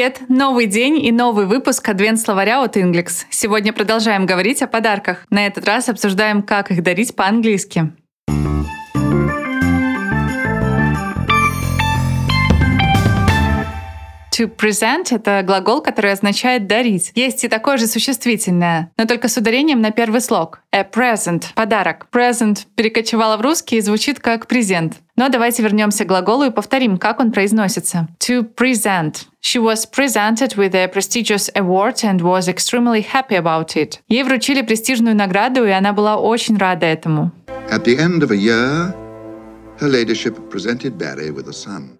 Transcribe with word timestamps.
Привет! 0.00 0.22
Новый 0.30 0.64
день 0.64 1.04
и 1.04 1.12
новый 1.12 1.44
выпуск 1.44 1.86
Адвент-словаря 1.86 2.64
от 2.64 2.78
Inglix. 2.78 3.26
Сегодня 3.28 3.70
продолжаем 3.70 4.24
говорить 4.24 4.62
о 4.62 4.66
подарках. 4.66 5.26
На 5.28 5.46
этот 5.46 5.66
раз 5.66 5.90
обсуждаем, 5.90 6.40
как 6.42 6.70
их 6.70 6.82
дарить 6.82 7.14
по-английски. 7.14 7.92
To 14.40 14.50
present— 14.56 15.08
это 15.10 15.42
глагол, 15.42 15.82
который 15.82 16.12
означает 16.12 16.66
«дарить». 16.66 17.12
Есть 17.14 17.44
и 17.44 17.48
такое 17.48 17.76
же 17.76 17.86
существительное, 17.86 18.90
но 18.96 19.04
только 19.04 19.28
с 19.28 19.36
ударением 19.36 19.82
на 19.82 19.90
первый 19.90 20.22
слог. 20.22 20.62
A 20.72 20.82
present— 20.82 21.44
подарок. 21.54 22.06
Present 22.10 22.60
перекочевало 22.74 23.36
в 23.36 23.42
русский 23.42 23.76
и 23.76 23.80
звучит 23.82 24.18
как 24.18 24.46
«презент». 24.46 24.94
Но 25.20 25.28
давайте 25.28 25.62
вернемся 25.62 26.06
к 26.06 26.08
глаголу 26.08 26.44
и 26.44 26.50
повторим, 26.50 26.96
как 26.96 27.20
он 27.20 27.30
произносится. 27.30 28.08
To 28.20 28.42
present. 28.42 29.26
She 29.42 29.60
was 29.62 29.84
presented 29.84 30.56
with 30.56 30.74
a 30.74 30.88
prestigious 30.88 31.50
award 31.54 32.02
and 32.02 32.22
was 32.22 32.48
extremely 32.48 33.02
happy 33.02 33.36
about 33.36 33.76
it. 33.76 33.98
Ей 34.08 34.22
вручили 34.22 34.62
престижную 34.62 35.14
награду, 35.14 35.66
и 35.66 35.70
она 35.72 35.92
была 35.92 36.16
очень 36.16 36.56
рада 36.56 36.86
этому. 36.86 37.32
At 37.70 37.84
the 37.84 37.98
end 37.98 38.22
of 38.22 38.30
a 38.30 38.34
year, 38.34 38.94
her 39.78 39.90
ladyship 39.90 40.38
presented 40.48 40.96
Barry 40.96 41.30
with 41.30 41.50
a 41.50 41.52
son 41.52 41.99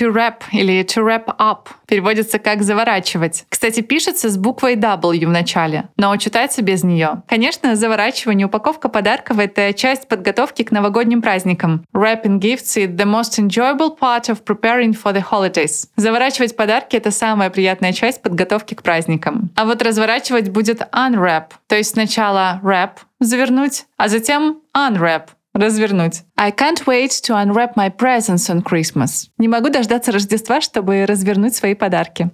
to 0.00 0.12
wrap 0.12 0.42
или 0.52 0.82
to 0.82 1.04
wrap 1.04 1.34
up 1.38 1.68
переводится 1.86 2.38
как 2.38 2.62
заворачивать. 2.62 3.44
Кстати, 3.48 3.80
пишется 3.80 4.30
с 4.30 4.36
буквой 4.36 4.76
W 4.76 5.26
в 5.26 5.30
начале, 5.30 5.88
но 5.96 6.16
читается 6.16 6.62
без 6.62 6.84
нее. 6.84 7.22
Конечно, 7.28 7.76
заворачивание, 7.76 8.46
упаковка 8.46 8.88
подарков— 8.88 9.38
это 9.40 9.74
часть 9.74 10.08
подготовки 10.08 10.62
к 10.62 10.70
новогодним 10.70 11.20
праздникам. 11.20 11.84
Wrapping 11.92 12.38
gifts 12.38 12.76
is 12.76 12.96
the 12.96 13.04
most 13.04 13.38
enjoyable 13.38 13.98
part 13.98 14.28
of 14.28 14.44
preparing 14.44 14.92
for 14.92 15.12
the 15.12 15.24
holidays. 15.30 15.88
Заворачивать 15.96 16.56
подарки— 16.56 16.96
это 16.96 17.10
самая 17.10 17.50
приятная 17.50 17.92
часть 17.92 18.22
подготовки 18.22 18.74
к 18.74 18.82
праздникам. 18.82 19.50
А 19.56 19.64
вот 19.64 19.82
разворачивать 19.82 20.48
будет 20.50 20.80
unwrap, 20.92 21.46
то 21.66 21.76
есть 21.76 21.90
сначала 21.90 22.60
wrap— 22.62 22.90
завернуть, 23.20 23.84
а 23.96 24.08
затем 24.08 24.60
unwrap— 24.74 25.22
развернуть. 25.60 26.22
I 26.36 26.50
can't 26.50 26.86
wait 26.86 27.10
to 27.22 27.34
unwrap 27.34 27.76
my 27.76 27.90
presents 27.90 28.48
on 28.48 28.62
Christmas. 28.62 29.28
Не 29.38 29.48
могу 29.48 29.68
дождаться 29.70 30.12
Рождества, 30.12 30.60
чтобы 30.60 31.06
развернуть 31.06 31.54
свои 31.54 31.74
подарки. 31.74 32.30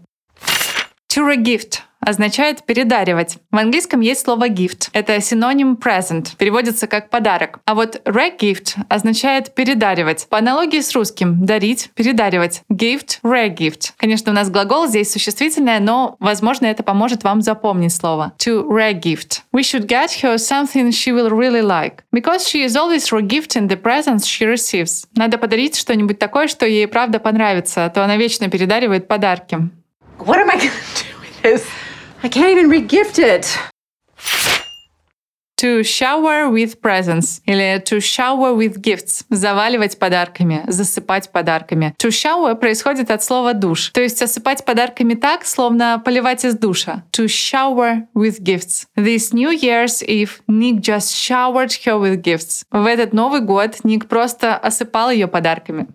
To 1.08 1.26
regift 1.26 1.80
означает 2.06 2.64
передаривать. 2.64 3.38
В 3.50 3.56
английском 3.56 4.00
есть 4.00 4.22
слово 4.22 4.48
gift. 4.48 4.88
Это 4.92 5.20
синоним 5.20 5.74
present, 5.74 6.36
переводится 6.38 6.86
как 6.86 7.10
подарок. 7.10 7.58
А 7.64 7.74
вот 7.74 8.00
re-gift 8.04 8.76
означает 8.88 9.54
передаривать. 9.54 10.28
По 10.28 10.38
аналогии 10.38 10.80
с 10.80 10.94
русским 10.94 11.44
дарить, 11.44 11.90
передаривать. 11.94 12.62
Gift, 12.70 13.18
re-gift. 13.24 13.92
Конечно, 13.96 14.30
у 14.30 14.34
нас 14.34 14.50
глагол 14.50 14.86
здесь 14.86 15.10
существительное, 15.10 15.80
но, 15.80 16.16
возможно, 16.20 16.66
это 16.66 16.82
поможет 16.82 17.24
вам 17.24 17.42
запомнить 17.42 17.92
слово. 17.92 18.32
To 18.38 18.64
re-gift. 18.68 19.40
We 19.52 19.62
should 19.62 19.86
get 19.86 20.10
her 20.22 20.36
something 20.36 20.90
she 20.90 21.12
will 21.12 21.30
really 21.30 21.62
like. 21.62 22.04
Because 22.14 22.48
she 22.48 22.64
is 22.64 22.76
always 22.76 23.10
re-gifting 23.10 23.68
the 23.68 23.80
presents 23.80 24.24
she 24.24 24.46
receives. 24.46 25.06
Надо 25.16 25.38
подарить 25.38 25.76
что-нибудь 25.76 26.18
такое, 26.20 26.46
что 26.46 26.66
ей 26.66 26.86
правда 26.86 27.18
понравится, 27.18 27.86
а 27.86 27.90
то 27.90 28.04
она 28.04 28.16
вечно 28.16 28.48
передаривает 28.48 29.08
подарки. 29.08 29.58
What 30.18 30.38
am 30.38 30.50
I 30.50 30.56
gonna 30.56 30.70
do 30.94 31.20
with 31.20 31.42
this? 31.42 31.62
I 32.22 32.28
can't 32.28 32.50
even 32.50 32.68
re-gift 32.70 33.18
it. 33.18 33.58
To 35.58 35.82
shower 35.82 36.50
with 36.50 36.82
presents 36.82 37.40
или 37.46 37.80
to 37.86 37.98
shower 37.98 38.54
with 38.54 38.82
gifts– 38.82 39.24
заваливать 39.30 39.98
подарками, 39.98 40.62
засыпать 40.66 41.32
подарками. 41.32 41.94
To 41.98 42.10
shower 42.10 42.54
происходит 42.56 43.10
от 43.10 43.24
слова 43.24 43.54
душ, 43.54 43.88
то 43.90 44.02
есть 44.02 44.20
осыпать 44.20 44.66
подарками 44.66 45.14
так, 45.14 45.46
словно 45.46 46.02
поливать 46.04 46.44
из 46.44 46.58
душа. 46.58 47.04
To 47.12 47.24
shower 47.24 48.06
with 48.14 48.42
gifts. 48.42 48.84
This 48.96 49.32
New 49.32 49.50
Year's 49.50 50.02
Eve, 50.06 50.42
Nick 50.46 50.80
just 50.80 51.14
showered 51.14 51.72
her 51.86 51.98
with 51.98 52.20
gifts. 52.20 52.64
В 52.70 52.84
этот 52.84 53.14
Новый 53.14 53.40
год 53.40 53.78
Ник 53.82 54.08
просто 54.08 54.56
осыпал 54.56 55.10
ее 55.10 55.26
подарками. 55.26 55.86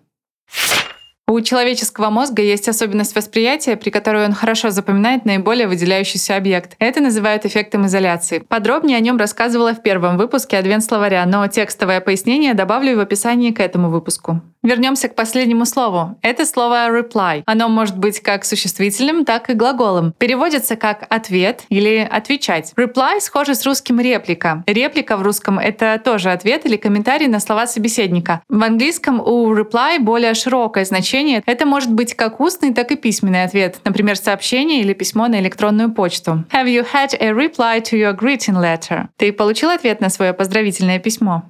У 1.32 1.40
человеческого 1.40 2.10
мозга 2.10 2.42
есть 2.42 2.68
особенность 2.68 3.16
восприятия, 3.16 3.78
при 3.78 3.88
которой 3.88 4.26
он 4.26 4.34
хорошо 4.34 4.68
запоминает 4.68 5.24
наиболее 5.24 5.66
выделяющийся 5.66 6.36
объект. 6.36 6.76
Это 6.78 7.00
называют 7.00 7.46
эффектом 7.46 7.86
изоляции. 7.86 8.40
Подробнее 8.40 8.98
о 8.98 9.00
нем 9.00 9.16
рассказывала 9.16 9.72
в 9.72 9.80
первом 9.80 10.18
выпуске 10.18 10.58
Адвент-словаря, 10.58 11.24
но 11.24 11.46
текстовое 11.46 12.02
пояснение 12.02 12.52
добавлю 12.52 12.98
в 12.98 13.00
описании 13.00 13.50
к 13.50 13.60
этому 13.60 13.88
выпуску. 13.88 14.42
Вернемся 14.62 15.08
к 15.08 15.16
последнему 15.16 15.66
слову. 15.66 16.16
Это 16.22 16.46
слово 16.46 16.88
reply. 16.88 17.42
Оно 17.46 17.68
может 17.68 17.98
быть 17.98 18.20
как 18.20 18.44
существительным, 18.44 19.24
так 19.24 19.50
и 19.50 19.54
глаголом. 19.54 20.14
Переводится 20.18 20.76
как 20.76 21.04
ответ 21.08 21.64
или 21.68 22.08
отвечать. 22.08 22.72
Reply 22.76 23.18
схоже 23.20 23.56
с 23.56 23.66
русским 23.66 23.98
реплика. 23.98 24.62
Реплика 24.68 25.16
в 25.16 25.22
русском— 25.22 25.58
это 25.58 26.00
тоже 26.04 26.30
ответ 26.30 26.64
или 26.64 26.76
комментарий 26.76 27.26
на 27.26 27.40
слова 27.40 27.66
собеседника. 27.66 28.42
В 28.48 28.62
английском 28.62 29.20
у 29.20 29.52
reply 29.52 29.98
более 29.98 30.34
широкое 30.34 30.84
значение. 30.84 31.42
Это 31.44 31.66
может 31.66 31.92
быть 31.92 32.14
как 32.14 32.38
устный, 32.38 32.72
так 32.72 32.92
и 32.92 32.96
письменный 32.96 33.42
ответ. 33.42 33.80
Например, 33.82 34.16
сообщение 34.16 34.80
или 34.80 34.92
письмо 34.92 35.26
на 35.26 35.40
электронную 35.40 35.92
почту. 35.92 36.44
Have 36.52 36.66
you 36.66 36.86
had 36.92 37.16
a 37.20 37.30
reply 37.30 37.82
to 37.82 37.98
your 37.98 38.16
greeting 38.16 38.54
letter? 38.54 39.08
Ты 39.16 39.32
получил 39.32 39.70
ответ 39.70 40.00
на 40.00 40.08
свое 40.08 40.32
поздравительное 40.32 41.00
письмо? 41.00 41.42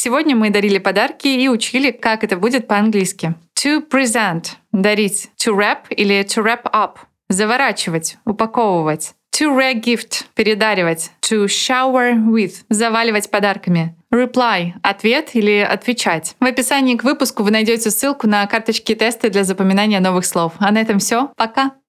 Сегодня 0.00 0.36
мы 0.36 0.50
дарили 0.50 0.78
подарки 0.78 1.26
и 1.26 1.48
учили, 1.48 1.90
как 1.90 2.22
это 2.22 2.36
будет 2.36 2.68
по-английски. 2.68 3.34
To 3.56 3.84
present— 3.84 4.44
дарить. 4.72 5.28
To 5.44 5.56
wrap 5.56 5.88
или 5.90 6.20
to 6.20 6.44
wrap 6.44 6.62
up— 6.72 6.98
заворачивать, 7.28 8.16
упаковывать. 8.24 9.14
To 9.32 9.58
re-gift— 9.58 10.26
передаривать. 10.36 11.10
To 11.22 11.46
shower 11.46 12.14
with— 12.14 12.52
заваливать 12.70 13.28
подарками. 13.28 13.96
Reply— 14.14 14.74
ответ 14.84 15.30
или 15.32 15.66
отвечать. 15.68 16.36
В 16.38 16.44
описании 16.44 16.96
к 16.96 17.02
выпуску 17.02 17.42
вы 17.42 17.50
найдете 17.50 17.90
ссылку 17.90 18.28
на 18.28 18.46
карточки 18.46 18.94
тесты 18.94 19.30
для 19.30 19.42
запоминания 19.42 19.98
новых 19.98 20.26
слов. 20.26 20.52
А 20.60 20.70
на 20.70 20.80
этом 20.80 21.00
все. 21.00 21.32
Пока! 21.36 21.72